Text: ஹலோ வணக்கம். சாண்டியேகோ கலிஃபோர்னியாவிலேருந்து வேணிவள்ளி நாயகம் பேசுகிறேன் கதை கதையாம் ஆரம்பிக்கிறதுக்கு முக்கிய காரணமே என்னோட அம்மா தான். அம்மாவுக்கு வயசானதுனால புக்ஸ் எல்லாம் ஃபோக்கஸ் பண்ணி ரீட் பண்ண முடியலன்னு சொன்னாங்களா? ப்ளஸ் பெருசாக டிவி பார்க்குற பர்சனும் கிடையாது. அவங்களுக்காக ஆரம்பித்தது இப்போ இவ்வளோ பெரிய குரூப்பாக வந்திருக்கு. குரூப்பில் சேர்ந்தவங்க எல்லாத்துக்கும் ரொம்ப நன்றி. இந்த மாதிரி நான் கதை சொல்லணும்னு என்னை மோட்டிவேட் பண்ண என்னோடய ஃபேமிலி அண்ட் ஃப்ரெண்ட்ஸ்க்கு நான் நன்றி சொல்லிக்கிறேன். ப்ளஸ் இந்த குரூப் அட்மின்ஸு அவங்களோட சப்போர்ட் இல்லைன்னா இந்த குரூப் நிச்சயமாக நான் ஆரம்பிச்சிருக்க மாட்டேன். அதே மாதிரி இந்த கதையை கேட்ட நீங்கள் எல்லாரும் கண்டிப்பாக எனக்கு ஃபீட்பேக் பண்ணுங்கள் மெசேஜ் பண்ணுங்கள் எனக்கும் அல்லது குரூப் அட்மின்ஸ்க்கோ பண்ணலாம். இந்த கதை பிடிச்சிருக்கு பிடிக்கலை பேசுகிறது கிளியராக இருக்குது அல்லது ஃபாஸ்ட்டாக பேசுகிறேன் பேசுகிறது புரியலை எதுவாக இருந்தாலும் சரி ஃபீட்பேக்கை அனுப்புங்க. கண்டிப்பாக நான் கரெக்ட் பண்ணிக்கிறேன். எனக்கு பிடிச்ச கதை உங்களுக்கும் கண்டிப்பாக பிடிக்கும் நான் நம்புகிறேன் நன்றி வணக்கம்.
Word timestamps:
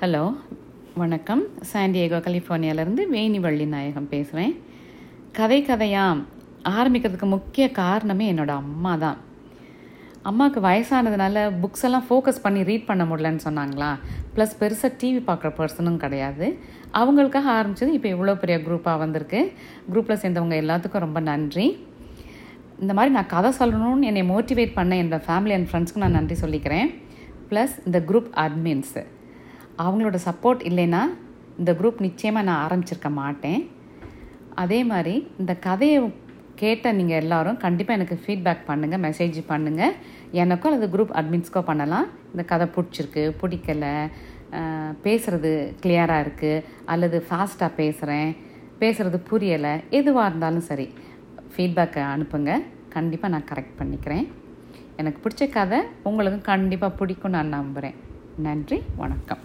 ஹலோ 0.00 0.22
வணக்கம். 1.00 1.42
சாண்டியேகோ 1.72 2.18
கலிஃபோர்னியாவிலேருந்து 2.24 3.02
வேணிவள்ளி 3.12 3.66
நாயகம் 3.66 4.08
பேசுகிறேன் 4.10 4.52
கதை 5.32 5.58
கதையாம் 5.68 6.20
ஆரம்பிக்கிறதுக்கு 6.64 7.28
முக்கிய 7.34 7.70
காரணமே 7.78 8.26
என்னோட 8.32 8.52
அம்மா 8.62 8.92
தான். 8.96 9.16
அம்மாவுக்கு 10.22 10.60
வயசானதுனால 10.68 11.44
புக்ஸ் 11.62 11.86
எல்லாம் 11.88 12.04
ஃபோக்கஸ் 12.10 12.42
பண்ணி 12.42 12.62
ரீட் 12.62 12.86
பண்ண 12.90 13.04
முடியலன்னு 13.04 13.44
சொன்னாங்களா? 13.46 13.90
ப்ளஸ் 14.34 14.54
பெருசாக 14.60 14.92
டிவி 15.02 15.22
பார்க்குற 15.30 15.52
பர்சனும் 15.60 15.98
கிடையாது. 16.04 16.58
அவங்களுக்காக 17.00 17.50
ஆரம்பித்தது 17.56 17.92
இப்போ 17.92 18.08
இவ்வளோ 18.16 18.36
பெரிய 18.44 18.58
குரூப்பாக 18.68 18.98
வந்திருக்கு. 18.98 19.52
குரூப்பில் 19.90 20.22
சேர்ந்தவங்க 20.24 20.62
எல்லாத்துக்கும் 20.64 21.06
ரொம்ப 21.08 21.20
நன்றி. 21.32 21.66
இந்த 22.80 22.92
மாதிரி 22.94 23.14
நான் 23.18 23.34
கதை 23.34 23.52
சொல்லணும்னு 23.62 24.10
என்னை 24.12 24.28
மோட்டிவேட் 24.34 24.78
பண்ண 24.78 25.02
என்னோடய 25.02 25.28
ஃபேமிலி 25.28 25.56
அண்ட் 25.58 25.70
ஃப்ரெண்ட்ஸ்க்கு 25.72 26.04
நான் 26.06 26.18
நன்றி 26.20 26.38
சொல்லிக்கிறேன். 26.46 26.88
ப்ளஸ் 27.50 27.76
இந்த 27.84 27.98
குரூப் 28.08 28.32
அட்மின்ஸு 28.46 29.02
அவங்களோட 29.84 30.18
சப்போர்ட் 30.28 30.62
இல்லைன்னா 30.70 31.02
இந்த 31.60 31.72
குரூப் 31.80 32.04
நிச்சயமாக 32.06 32.46
நான் 32.48 32.62
ஆரம்பிச்சிருக்க 32.66 33.10
மாட்டேன். 33.22 33.60
அதே 34.62 34.78
மாதிரி 34.90 35.14
இந்த 35.40 35.52
கதையை 35.66 35.98
கேட்ட 36.60 36.92
நீங்கள் 36.98 37.20
எல்லாரும் 37.22 37.58
கண்டிப்பாக 37.64 37.98
எனக்கு 37.98 38.16
ஃபீட்பேக் 38.24 38.62
பண்ணுங்கள் 38.68 39.02
மெசேஜ் 39.06 39.38
பண்ணுங்கள் 39.50 39.96
எனக்கும் 40.42 40.70
அல்லது 40.70 40.88
குரூப் 40.94 41.12
அட்மின்ஸ்க்கோ 41.20 41.62
பண்ணலாம். 41.70 42.06
இந்த 42.32 42.42
கதை 42.52 42.66
பிடிச்சிருக்கு 42.76 43.24
பிடிக்கலை 43.40 43.94
பேசுகிறது 45.04 45.52
கிளியராக 45.82 46.24
இருக்குது 46.24 46.64
அல்லது 46.92 47.18
ஃபாஸ்ட்டாக 47.28 47.70
பேசுகிறேன் 47.80 48.30
பேசுகிறது 48.80 49.18
புரியலை 49.30 49.74
எதுவாக 49.98 50.28
இருந்தாலும் 50.30 50.66
சரி 50.70 50.88
ஃபீட்பேக்கை 51.52 52.02
அனுப்புங்க. 52.14 52.52
கண்டிப்பாக 52.96 53.32
நான் 53.34 53.48
கரெக்ட் 53.52 53.78
பண்ணிக்கிறேன். 53.80 54.26
எனக்கு 55.00 55.18
பிடிச்ச 55.24 55.44
கதை 55.56 55.78
உங்களுக்கும் 56.08 56.48
கண்டிப்பாக 56.52 56.98
பிடிக்கும் 57.00 57.34
நான் 57.36 57.54
நம்புகிறேன் 57.56 57.96
நன்றி 58.38 58.82
வணக்கம். 58.96 59.38